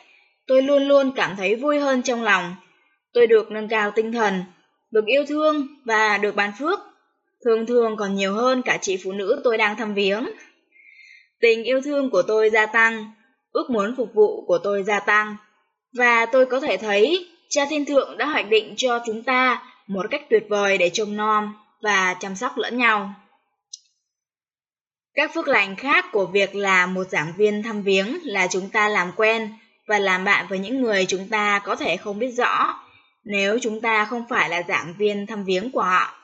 tôi 0.48 0.62
luôn 0.62 0.84
luôn 0.84 1.12
cảm 1.16 1.36
thấy 1.36 1.56
vui 1.56 1.80
hơn 1.80 2.02
trong 2.02 2.24
lòng. 2.24 2.56
Tôi 3.14 3.28
được 3.28 3.52
nâng 3.52 3.68
cao 3.68 3.92
tinh 3.96 4.12
thần, 4.12 4.44
được 4.92 5.06
yêu 5.06 5.26
thương 5.28 5.68
và 5.86 6.18
được 6.18 6.36
ban 6.36 6.52
phước. 6.60 6.80
Thường 7.46 7.66
thường 7.66 7.96
còn 7.98 8.16
nhiều 8.16 8.34
hơn 8.34 8.62
cả 8.62 8.78
chị 8.82 8.98
phụ 9.04 9.12
nữ 9.12 9.42
tôi 9.44 9.58
đang 9.58 9.76
thăm 9.76 9.94
viếng. 9.94 10.26
Tình 11.44 11.64
yêu 11.64 11.82
thương 11.82 12.10
của 12.10 12.22
tôi 12.22 12.50
gia 12.50 12.66
tăng, 12.66 13.12
ước 13.52 13.70
muốn 13.70 13.96
phục 13.98 14.14
vụ 14.14 14.46
của 14.46 14.58
tôi 14.58 14.84
gia 14.84 15.00
tăng. 15.00 15.36
Và 15.98 16.26
tôi 16.26 16.46
có 16.46 16.60
thể 16.60 16.78
thấy 16.78 17.28
cha 17.50 17.66
thiên 17.70 17.86
thượng 17.86 18.18
đã 18.18 18.26
hoạch 18.26 18.50
định 18.50 18.74
cho 18.78 19.00
chúng 19.06 19.24
ta 19.24 19.64
một 19.88 20.06
cách 20.12 20.30
tuyệt 20.30 20.44
vời 20.50 20.78
để 20.78 20.90
trông 20.90 21.18
nom 21.18 21.54
và 21.82 22.16
chăm 22.20 22.36
sóc 22.36 22.58
lẫn 22.58 22.78
nhau. 22.78 23.14
Các 25.14 25.34
phước 25.34 25.48
lành 25.48 25.76
khác 25.76 26.06
của 26.12 26.26
việc 26.26 26.56
là 26.56 26.86
một 26.86 27.04
giảng 27.10 27.34
viên 27.38 27.64
thăm 27.64 27.84
viếng 27.84 28.18
là 28.24 28.48
chúng 28.48 28.70
ta 28.70 28.90
làm 28.90 29.12
quen 29.16 29.50
và 29.88 30.00
làm 30.00 30.24
bạn 30.24 30.46
với 30.50 30.60
những 30.60 30.82
người 30.82 31.06
chúng 31.06 31.28
ta 31.30 31.62
có 31.66 31.76
thể 31.76 31.98
không 31.98 32.20
biết 32.20 32.32
rõ 32.32 32.84
nếu 33.24 33.60
chúng 33.62 33.82
ta 33.82 34.06
không 34.06 34.26
phải 34.30 34.50
là 34.50 34.64
giảng 34.68 34.94
viên 34.98 35.28
thăm 35.28 35.44
viếng 35.44 35.72
của 35.72 35.84
họ. 35.84 36.16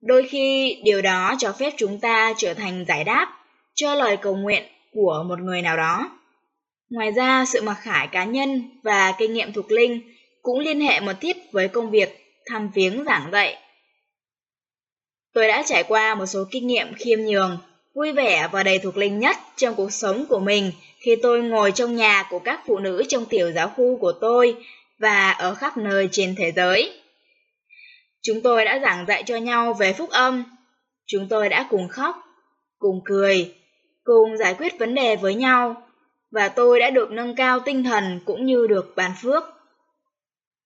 Đôi 0.00 0.28
khi 0.28 0.76
điều 0.84 1.02
đó 1.02 1.34
cho 1.38 1.52
phép 1.52 1.72
chúng 1.76 2.00
ta 2.00 2.34
trở 2.36 2.54
thành 2.54 2.84
giải 2.88 3.04
đáp 3.04 3.39
cho 3.74 3.94
lời 3.94 4.16
cầu 4.16 4.36
nguyện 4.36 4.62
của 4.92 5.24
một 5.28 5.40
người 5.40 5.62
nào 5.62 5.76
đó. 5.76 6.10
Ngoài 6.90 7.10
ra, 7.10 7.44
sự 7.44 7.62
mặc 7.62 7.78
khải 7.82 8.06
cá 8.06 8.24
nhân 8.24 8.80
và 8.82 9.12
kinh 9.18 9.32
nghiệm 9.32 9.52
thuộc 9.52 9.70
linh 9.70 10.00
cũng 10.42 10.58
liên 10.58 10.80
hệ 10.80 11.00
mật 11.00 11.16
thiết 11.20 11.36
với 11.52 11.68
công 11.68 11.90
việc 11.90 12.26
thăm 12.46 12.70
viếng 12.74 13.04
giảng 13.04 13.30
dạy. 13.32 13.56
Tôi 15.34 15.48
đã 15.48 15.62
trải 15.66 15.84
qua 15.84 16.14
một 16.14 16.26
số 16.26 16.44
kinh 16.50 16.66
nghiệm 16.66 16.94
khiêm 16.94 17.18
nhường 17.20 17.58
vui 17.94 18.12
vẻ 18.12 18.48
và 18.52 18.62
đầy 18.62 18.78
thuộc 18.78 18.96
linh 18.96 19.18
nhất 19.18 19.36
trong 19.56 19.74
cuộc 19.74 19.92
sống 19.92 20.26
của 20.28 20.38
mình 20.38 20.72
khi 20.98 21.16
tôi 21.22 21.42
ngồi 21.42 21.72
trong 21.72 21.96
nhà 21.96 22.26
của 22.30 22.38
các 22.38 22.60
phụ 22.66 22.78
nữ 22.78 23.02
trong 23.08 23.26
tiểu 23.26 23.52
giáo 23.52 23.68
khu 23.68 23.96
của 23.96 24.12
tôi 24.20 24.56
và 24.98 25.30
ở 25.30 25.54
khắp 25.54 25.76
nơi 25.76 26.08
trên 26.12 26.34
thế 26.38 26.52
giới. 26.56 27.00
Chúng 28.22 28.42
tôi 28.42 28.64
đã 28.64 28.78
giảng 28.82 29.06
dạy 29.08 29.22
cho 29.26 29.36
nhau 29.36 29.74
về 29.74 29.92
phúc 29.92 30.10
âm. 30.10 30.44
Chúng 31.06 31.28
tôi 31.28 31.48
đã 31.48 31.66
cùng 31.70 31.88
khóc, 31.88 32.16
cùng 32.78 33.00
cười, 33.04 33.54
cùng 34.04 34.36
giải 34.36 34.54
quyết 34.54 34.78
vấn 34.78 34.94
đề 34.94 35.16
với 35.16 35.34
nhau 35.34 35.82
và 36.30 36.48
tôi 36.48 36.80
đã 36.80 36.90
được 36.90 37.10
nâng 37.10 37.34
cao 37.34 37.60
tinh 37.60 37.84
thần 37.84 38.20
cũng 38.24 38.46
như 38.46 38.66
được 38.66 38.92
bàn 38.96 39.12
phước. 39.22 39.44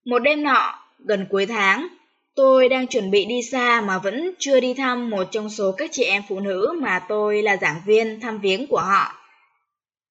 Một 0.05 0.19
đêm 0.19 0.43
nọ, 0.43 0.79
gần 0.99 1.27
cuối 1.29 1.45
tháng, 1.45 1.87
Tôi 2.35 2.69
đang 2.69 2.87
chuẩn 2.87 3.11
bị 3.11 3.25
đi 3.25 3.41
xa 3.41 3.81
mà 3.81 3.99
vẫn 3.99 4.31
chưa 4.39 4.59
đi 4.59 4.73
thăm 4.73 5.09
một 5.09 5.23
trong 5.31 5.49
số 5.49 5.71
các 5.71 5.89
chị 5.93 6.03
em 6.03 6.23
phụ 6.29 6.39
nữ 6.39 6.79
mà 6.81 7.05
tôi 7.09 7.41
là 7.41 7.57
giảng 7.57 7.81
viên 7.85 8.19
thăm 8.19 8.39
viếng 8.39 8.67
của 8.67 8.79
họ. 8.79 9.13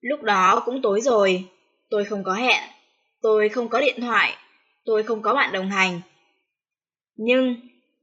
Lúc 0.00 0.22
đó 0.22 0.62
cũng 0.66 0.82
tối 0.82 1.00
rồi, 1.00 1.44
tôi 1.90 2.04
không 2.04 2.24
có 2.24 2.32
hẹn, 2.32 2.62
tôi 3.22 3.48
không 3.48 3.68
có 3.68 3.80
điện 3.80 4.00
thoại, 4.00 4.36
tôi 4.84 5.02
không 5.02 5.22
có 5.22 5.34
bạn 5.34 5.52
đồng 5.52 5.70
hành. 5.70 6.00
Nhưng 7.16 7.56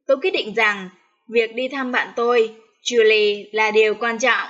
tôi 0.08 0.18
quyết 0.18 0.32
định 0.32 0.54
rằng 0.54 0.90
việc 1.28 1.56
đi 1.56 1.68
thăm 1.68 1.92
bạn 1.92 2.08
tôi, 2.16 2.56
Julie, 2.84 3.46
là 3.52 3.72
điều 3.72 3.96
quan 3.96 4.20
trọng. 4.20 4.48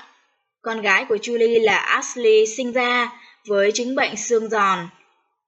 Con 0.61 0.81
gái 0.81 1.05
của 1.09 1.15
Julie 1.15 1.63
là 1.63 1.77
Ashley 1.77 2.45
sinh 2.47 2.71
ra 2.71 3.11
với 3.47 3.71
chứng 3.71 3.95
bệnh 3.95 4.15
xương 4.15 4.49
giòn. 4.49 4.89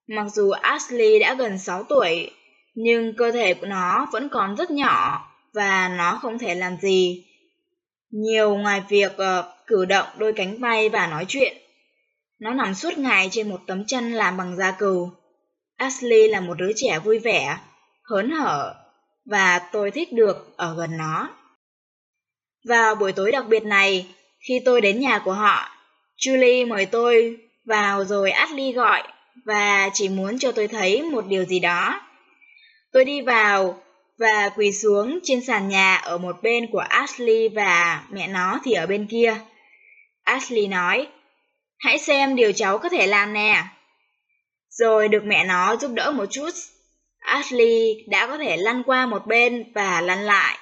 Mặc 0.07 0.25
dù 0.33 0.49
Ashley 0.49 1.19
đã 1.19 1.33
gần 1.33 1.57
6 1.57 1.83
tuổi, 1.83 2.31
nhưng 2.75 3.15
cơ 3.17 3.31
thể 3.31 3.53
của 3.53 3.65
nó 3.65 4.07
vẫn 4.11 4.29
còn 4.29 4.55
rất 4.55 4.71
nhỏ 4.71 5.27
và 5.53 5.89
nó 5.97 6.19
không 6.21 6.39
thể 6.39 6.55
làm 6.55 6.77
gì. 6.81 7.25
Nhiều 8.11 8.55
ngoài 8.55 8.83
việc 8.89 9.11
uh, 9.11 9.45
cử 9.67 9.85
động 9.85 10.07
đôi 10.17 10.33
cánh 10.33 10.61
bay 10.61 10.89
và 10.89 11.07
nói 11.07 11.25
chuyện. 11.27 11.57
Nó 12.39 12.53
nằm 12.53 12.75
suốt 12.75 12.97
ngày 12.97 13.27
trên 13.31 13.49
một 13.49 13.61
tấm 13.67 13.85
chân 13.85 14.11
làm 14.11 14.37
bằng 14.37 14.55
da 14.57 14.71
cừu. 14.71 15.11
Ashley 15.75 16.27
là 16.27 16.39
một 16.39 16.53
đứa 16.57 16.71
trẻ 16.75 16.99
vui 16.99 17.19
vẻ, 17.19 17.57
hớn 18.03 18.31
hở 18.31 18.75
và 19.25 19.59
tôi 19.71 19.91
thích 19.91 20.13
được 20.13 20.57
ở 20.57 20.75
gần 20.75 20.97
nó. 20.97 21.29
Vào 22.69 22.95
buổi 22.95 23.11
tối 23.11 23.31
đặc 23.31 23.45
biệt 23.47 23.63
này, 23.63 24.07
khi 24.47 24.61
tôi 24.65 24.81
đến 24.81 24.99
nhà 24.99 25.19
của 25.19 25.33
họ, 25.33 25.69
Julie 26.17 26.67
mời 26.67 26.85
tôi 26.85 27.37
vào 27.65 28.05
rồi 28.05 28.31
Ashley 28.31 28.71
gọi 28.71 29.03
và 29.45 29.89
chỉ 29.93 30.09
muốn 30.09 30.39
cho 30.39 30.51
tôi 30.51 30.67
thấy 30.67 31.01
một 31.01 31.25
điều 31.27 31.45
gì 31.45 31.59
đó. 31.59 32.01
Tôi 32.91 33.05
đi 33.05 33.21
vào 33.21 33.83
và 34.17 34.49
quỳ 34.55 34.71
xuống 34.71 35.19
trên 35.23 35.41
sàn 35.41 35.69
nhà 35.69 35.95
ở 35.95 36.17
một 36.17 36.35
bên 36.41 36.71
của 36.71 36.79
Ashley 36.89 37.49
và 37.49 38.03
mẹ 38.09 38.27
nó 38.27 38.59
thì 38.63 38.73
ở 38.73 38.87
bên 38.87 39.07
kia. 39.11 39.35
Ashley 40.23 40.67
nói, 40.67 41.07
hãy 41.79 41.97
xem 41.97 42.35
điều 42.35 42.51
cháu 42.51 42.77
có 42.77 42.89
thể 42.89 43.07
làm 43.07 43.33
nè. 43.33 43.63
Rồi 44.69 45.07
được 45.07 45.23
mẹ 45.25 45.45
nó 45.45 45.75
giúp 45.75 45.91
đỡ 45.93 46.11
một 46.11 46.25
chút, 46.31 46.49
Ashley 47.19 48.05
đã 48.07 48.27
có 48.27 48.37
thể 48.37 48.57
lăn 48.57 48.83
qua 48.83 49.05
một 49.05 49.27
bên 49.27 49.71
và 49.75 50.01
lăn 50.01 50.19
lại. 50.19 50.57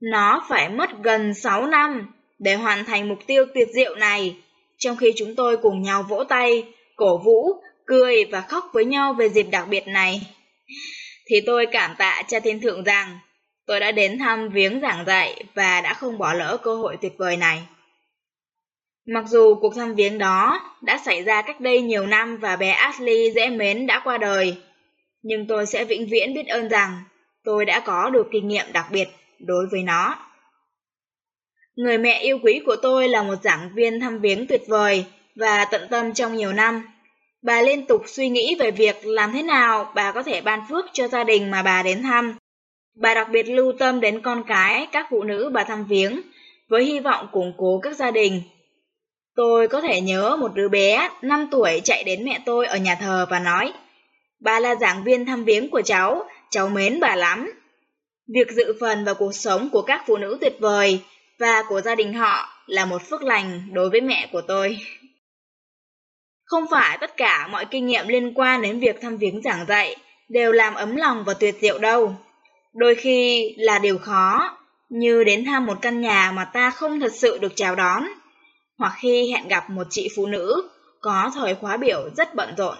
Nó 0.00 0.44
phải 0.48 0.68
mất 0.68 0.90
gần 1.02 1.34
6 1.34 1.66
năm 1.66 2.19
để 2.40 2.54
hoàn 2.54 2.84
thành 2.84 3.08
mục 3.08 3.18
tiêu 3.26 3.46
tuyệt 3.54 3.68
diệu 3.74 3.94
này, 3.94 4.36
trong 4.78 4.96
khi 4.96 5.12
chúng 5.16 5.34
tôi 5.36 5.56
cùng 5.56 5.82
nhau 5.82 6.02
vỗ 6.08 6.24
tay, 6.24 6.64
cổ 6.96 7.18
vũ, 7.18 7.62
cười 7.86 8.24
và 8.24 8.40
khóc 8.40 8.64
với 8.72 8.84
nhau 8.84 9.12
về 9.12 9.28
dịp 9.28 9.46
đặc 9.50 9.66
biệt 9.68 9.86
này 9.86 10.20
thì 11.30 11.40
tôi 11.46 11.66
cảm 11.72 11.94
tạ 11.98 12.22
cha 12.28 12.40
thiên 12.40 12.60
thượng 12.60 12.84
rằng 12.84 13.18
tôi 13.66 13.80
đã 13.80 13.92
đến 13.92 14.18
thăm 14.18 14.48
viếng 14.48 14.80
giảng 14.80 15.04
dạy 15.06 15.44
và 15.54 15.80
đã 15.80 15.94
không 15.94 16.18
bỏ 16.18 16.34
lỡ 16.34 16.56
cơ 16.62 16.74
hội 16.74 16.96
tuyệt 17.00 17.12
vời 17.18 17.36
này. 17.36 17.62
Mặc 19.06 19.24
dù 19.28 19.54
cuộc 19.60 19.74
thăm 19.76 19.94
viếng 19.94 20.18
đó 20.18 20.60
đã 20.82 20.98
xảy 21.04 21.22
ra 21.22 21.42
cách 21.42 21.60
đây 21.60 21.82
nhiều 21.82 22.06
năm 22.06 22.36
và 22.36 22.56
bé 22.56 22.70
Ashley 22.70 23.30
dễ 23.30 23.48
mến 23.48 23.86
đã 23.86 24.00
qua 24.04 24.18
đời, 24.18 24.56
nhưng 25.22 25.46
tôi 25.46 25.66
sẽ 25.66 25.84
vĩnh 25.84 26.08
viễn 26.10 26.34
biết 26.34 26.46
ơn 26.46 26.68
rằng 26.68 27.02
tôi 27.44 27.64
đã 27.64 27.80
có 27.80 28.10
được 28.10 28.26
kinh 28.32 28.48
nghiệm 28.48 28.66
đặc 28.72 28.86
biệt 28.90 29.08
đối 29.38 29.66
với 29.70 29.82
nó. 29.82 30.29
Người 31.80 31.98
mẹ 31.98 32.20
yêu 32.20 32.38
quý 32.42 32.60
của 32.66 32.76
tôi 32.76 33.08
là 33.08 33.22
một 33.22 33.34
giảng 33.44 33.70
viên 33.74 34.00
thăm 34.00 34.18
viếng 34.18 34.46
tuyệt 34.46 34.62
vời 34.66 35.04
và 35.36 35.64
tận 35.64 35.88
tâm 35.90 36.14
trong 36.14 36.36
nhiều 36.36 36.52
năm. 36.52 36.82
Bà 37.42 37.62
liên 37.62 37.86
tục 37.86 38.02
suy 38.06 38.28
nghĩ 38.28 38.56
về 38.58 38.70
việc 38.70 39.06
làm 39.06 39.32
thế 39.32 39.42
nào 39.42 39.92
bà 39.94 40.12
có 40.12 40.22
thể 40.22 40.40
ban 40.40 40.60
phước 40.68 40.84
cho 40.92 41.08
gia 41.08 41.24
đình 41.24 41.50
mà 41.50 41.62
bà 41.62 41.82
đến 41.82 42.02
thăm. 42.02 42.34
Bà 42.96 43.14
đặc 43.14 43.28
biệt 43.30 43.42
lưu 43.42 43.72
tâm 43.78 44.00
đến 44.00 44.20
con 44.20 44.42
cái, 44.46 44.86
các 44.92 45.06
phụ 45.10 45.22
nữ 45.22 45.50
bà 45.54 45.64
thăm 45.64 45.84
viếng, 45.84 46.20
với 46.68 46.84
hy 46.84 47.00
vọng 47.00 47.28
củng 47.32 47.52
cố 47.56 47.80
các 47.82 47.96
gia 47.96 48.10
đình. 48.10 48.42
Tôi 49.36 49.68
có 49.68 49.80
thể 49.80 50.00
nhớ 50.00 50.36
một 50.36 50.54
đứa 50.54 50.68
bé 50.68 51.08
5 51.22 51.48
tuổi 51.50 51.80
chạy 51.84 52.04
đến 52.04 52.24
mẹ 52.24 52.38
tôi 52.46 52.66
ở 52.66 52.76
nhà 52.76 52.94
thờ 52.94 53.26
và 53.30 53.38
nói, 53.38 53.72
Bà 54.40 54.60
là 54.60 54.74
giảng 54.74 55.04
viên 55.04 55.26
thăm 55.26 55.44
viếng 55.44 55.70
của 55.70 55.82
cháu, 55.82 56.24
cháu 56.50 56.68
mến 56.68 57.00
bà 57.00 57.16
lắm. 57.16 57.52
Việc 58.34 58.50
dự 58.50 58.76
phần 58.80 59.04
vào 59.04 59.14
cuộc 59.14 59.34
sống 59.34 59.70
của 59.70 59.82
các 59.82 60.04
phụ 60.06 60.16
nữ 60.16 60.38
tuyệt 60.40 60.56
vời 60.60 61.00
và 61.40 61.62
của 61.68 61.80
gia 61.80 61.94
đình 61.94 62.14
họ 62.14 62.48
là 62.66 62.84
một 62.84 63.02
phước 63.10 63.22
lành 63.22 63.60
đối 63.72 63.90
với 63.90 64.00
mẹ 64.00 64.28
của 64.32 64.40
tôi. 64.40 64.78
Không 66.44 66.64
phải 66.70 66.98
tất 67.00 67.16
cả 67.16 67.48
mọi 67.50 67.64
kinh 67.64 67.86
nghiệm 67.86 68.08
liên 68.08 68.34
quan 68.34 68.62
đến 68.62 68.80
việc 68.80 69.00
thăm 69.00 69.16
viếng 69.16 69.42
giảng 69.42 69.66
dạy 69.66 69.96
đều 70.28 70.52
làm 70.52 70.74
ấm 70.74 70.96
lòng 70.96 71.24
và 71.26 71.34
tuyệt 71.34 71.54
diệu 71.60 71.78
đâu. 71.78 72.14
Đôi 72.74 72.94
khi 72.94 73.54
là 73.58 73.78
điều 73.78 73.98
khó, 73.98 74.56
như 74.88 75.24
đến 75.24 75.44
thăm 75.44 75.66
một 75.66 75.78
căn 75.82 76.00
nhà 76.00 76.32
mà 76.32 76.44
ta 76.44 76.70
không 76.70 77.00
thật 77.00 77.12
sự 77.14 77.38
được 77.38 77.52
chào 77.56 77.74
đón, 77.74 78.04
hoặc 78.78 78.92
khi 78.98 79.32
hẹn 79.32 79.48
gặp 79.48 79.70
một 79.70 79.86
chị 79.90 80.08
phụ 80.16 80.26
nữ 80.26 80.70
có 81.00 81.30
thời 81.34 81.54
khóa 81.54 81.76
biểu 81.76 82.10
rất 82.16 82.34
bận 82.34 82.54
rộn. 82.56 82.76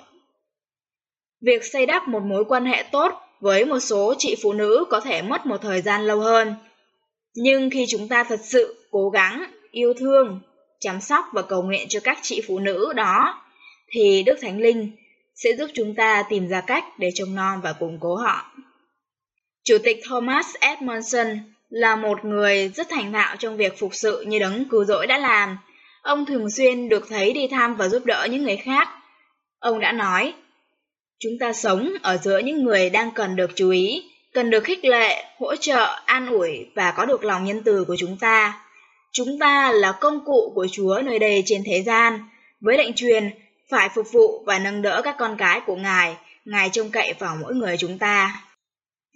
Việc 1.40 1.64
xây 1.64 1.86
đắp 1.86 2.08
một 2.08 2.22
mối 2.22 2.44
quan 2.44 2.64
hệ 2.64 2.84
tốt 2.92 3.12
với 3.40 3.64
một 3.64 3.80
số 3.80 4.14
chị 4.18 4.36
phụ 4.42 4.52
nữ 4.52 4.84
có 4.90 5.00
thể 5.00 5.22
mất 5.22 5.46
một 5.46 5.56
thời 5.62 5.82
gian 5.82 6.02
lâu 6.02 6.20
hơn. 6.20 6.54
Nhưng 7.34 7.70
khi 7.70 7.86
chúng 7.88 8.08
ta 8.08 8.24
thật 8.24 8.40
sự 8.42 8.86
cố 8.90 9.10
gắng, 9.10 9.44
yêu 9.70 9.94
thương, 9.94 10.40
chăm 10.80 11.00
sóc 11.00 11.24
và 11.32 11.42
cầu 11.42 11.62
nguyện 11.62 11.88
cho 11.88 12.00
các 12.00 12.18
chị 12.22 12.42
phụ 12.46 12.58
nữ 12.58 12.92
đó 12.96 13.42
thì 13.90 14.22
Đức 14.22 14.38
Thánh 14.40 14.58
Linh 14.60 14.92
sẽ 15.34 15.50
giúp 15.58 15.70
chúng 15.74 15.94
ta 15.94 16.22
tìm 16.30 16.48
ra 16.48 16.60
cách 16.60 16.84
để 16.98 17.10
trông 17.14 17.34
non 17.34 17.60
và 17.62 17.72
củng 17.72 17.98
cố 18.00 18.16
họ. 18.16 18.52
Chủ 19.64 19.78
tịch 19.82 20.00
Thomas 20.08 20.46
Edmondson 20.60 21.26
là 21.68 21.96
một 21.96 22.24
người 22.24 22.68
rất 22.68 22.86
thành 22.90 23.12
thạo 23.12 23.36
trong 23.36 23.56
việc 23.56 23.78
phục 23.78 23.94
sự 23.94 24.24
như 24.28 24.38
đấng 24.38 24.68
cứu 24.68 24.84
rỗi 24.84 25.06
đã 25.06 25.18
làm, 25.18 25.58
ông 26.02 26.26
thường 26.26 26.50
xuyên 26.50 26.88
được 26.88 27.06
thấy 27.08 27.32
đi 27.32 27.48
thăm 27.48 27.76
và 27.76 27.88
giúp 27.88 28.04
đỡ 28.04 28.28
những 28.30 28.44
người 28.44 28.56
khác. 28.56 28.88
Ông 29.58 29.80
đã 29.80 29.92
nói, 29.92 30.34
chúng 31.18 31.32
ta 31.40 31.52
sống 31.52 31.92
ở 32.02 32.16
giữa 32.16 32.38
những 32.38 32.64
người 32.64 32.90
đang 32.90 33.10
cần 33.14 33.36
được 33.36 33.50
chú 33.54 33.70
ý, 33.70 34.09
cần 34.32 34.50
được 34.50 34.64
khích 34.64 34.84
lệ, 34.84 35.24
hỗ 35.38 35.56
trợ, 35.56 36.02
an 36.06 36.26
ủi 36.26 36.66
và 36.74 36.90
có 36.90 37.06
được 37.06 37.24
lòng 37.24 37.44
nhân 37.44 37.62
từ 37.64 37.84
của 37.84 37.96
chúng 37.98 38.16
ta. 38.20 38.62
Chúng 39.12 39.38
ta 39.38 39.72
là 39.72 39.92
công 39.92 40.24
cụ 40.24 40.52
của 40.54 40.66
Chúa 40.72 41.00
nơi 41.04 41.18
đây 41.18 41.42
trên 41.46 41.62
thế 41.66 41.82
gian, 41.82 42.28
với 42.60 42.76
lệnh 42.76 42.94
truyền 42.94 43.30
phải 43.70 43.88
phục 43.88 44.12
vụ 44.12 44.42
và 44.46 44.58
nâng 44.58 44.82
đỡ 44.82 45.02
các 45.04 45.16
con 45.18 45.36
cái 45.36 45.60
của 45.66 45.76
Ngài, 45.76 46.16
Ngài 46.44 46.70
trông 46.70 46.90
cậy 46.90 47.14
vào 47.18 47.36
mỗi 47.40 47.54
người 47.54 47.76
chúng 47.76 47.98
ta. 47.98 48.42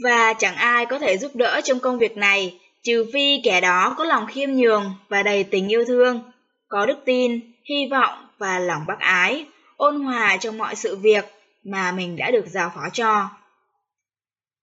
Và 0.05 0.33
chẳng 0.33 0.57
ai 0.57 0.87
có 0.87 0.99
thể 0.99 1.19
giúp 1.19 1.37
đỡ 1.37 1.61
trong 1.65 1.81
công 1.81 1.99
việc 1.99 2.17
này, 2.17 2.61
trừ 2.83 3.07
phi 3.13 3.41
kẻ 3.45 3.61
đó 3.61 3.95
có 3.99 4.05
lòng 4.05 4.27
khiêm 4.27 4.51
nhường 4.51 4.95
và 5.09 5.23
đầy 5.23 5.45
tình 5.45 5.69
yêu 5.69 5.85
thương, 5.85 6.23
có 6.69 6.87
đức 6.87 6.99
tin, 7.05 7.41
hy 7.65 7.89
vọng 7.91 8.29
và 8.39 8.59
lòng 8.59 8.85
bác 8.87 8.99
ái, 8.99 9.47
ôn 9.77 10.01
hòa 10.01 10.37
trong 10.37 10.59
mọi 10.59 10.75
sự 10.75 10.97
việc 10.97 11.25
mà 11.65 11.93
mình 11.93 12.17
đã 12.17 12.31
được 12.31 12.45
giao 12.47 12.73
phó 12.75 12.83
cho. 12.93 13.29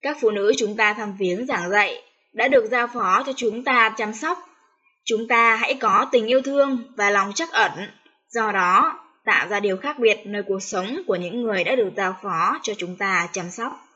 Các 0.01 0.17
phụ 0.21 0.31
nữ 0.31 0.53
chúng 0.57 0.75
ta 0.75 0.93
thăm 0.93 1.15
viếng 1.19 1.45
giảng 1.45 1.69
dạy 1.69 2.03
đã 2.33 2.47
được 2.47 2.65
giao 2.71 2.87
phó 2.87 3.23
cho 3.25 3.33
chúng 3.35 3.63
ta 3.63 3.93
chăm 3.97 4.13
sóc. 4.13 4.37
Chúng 5.05 5.27
ta 5.27 5.55
hãy 5.55 5.73
có 5.73 6.07
tình 6.11 6.27
yêu 6.27 6.41
thương 6.41 6.83
và 6.95 7.09
lòng 7.09 7.31
chắc 7.35 7.51
ẩn, 7.51 7.71
do 8.29 8.51
đó 8.51 8.99
tạo 9.25 9.47
ra 9.47 9.59
điều 9.59 9.77
khác 9.77 9.99
biệt 9.99 10.17
nơi 10.25 10.43
cuộc 10.47 10.63
sống 10.63 11.01
của 11.07 11.15
những 11.15 11.41
người 11.41 11.63
đã 11.63 11.75
được 11.75 11.89
giao 11.97 12.15
phó 12.23 12.59
cho 12.63 12.73
chúng 12.77 12.95
ta 12.95 13.29
chăm 13.33 13.49
sóc. 13.49 13.87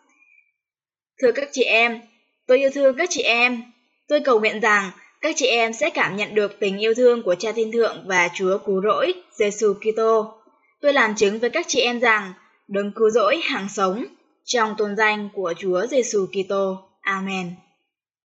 Thưa 1.21 1.31
các 1.31 1.49
chị 1.51 1.63
em, 1.63 2.01
tôi 2.47 2.57
yêu 2.57 2.69
thương 2.73 2.97
các 2.97 3.09
chị 3.11 3.21
em. 3.21 3.63
Tôi 4.07 4.19
cầu 4.19 4.39
nguyện 4.39 4.59
rằng 4.59 4.91
các 5.21 5.35
chị 5.37 5.45
em 5.45 5.73
sẽ 5.73 5.89
cảm 5.89 6.15
nhận 6.15 6.35
được 6.35 6.59
tình 6.59 6.77
yêu 6.77 6.93
thương 6.93 7.23
của 7.23 7.35
Cha 7.35 7.51
Thiên 7.51 7.71
Thượng 7.71 8.03
và 8.07 8.29
Chúa 8.33 8.57
Cứu 8.57 8.81
Rỗi, 8.81 9.13
Giêsu 9.31 9.73
Kitô. 9.73 10.33
Tôi 10.81 10.93
làm 10.93 11.15
chứng 11.15 11.39
với 11.39 11.49
các 11.49 11.65
chị 11.67 11.79
em 11.79 11.99
rằng 11.99 12.33
đấng 12.67 12.91
cứu 12.91 13.09
rỗi 13.09 13.37
hàng 13.43 13.67
sống 13.69 14.05
trong 14.45 14.75
tôn 14.77 14.95
danh 14.95 15.29
của 15.33 15.53
Chúa 15.57 15.85
Giêsu 15.87 16.25
Kitô. 16.25 16.77
Amen. 17.01 17.55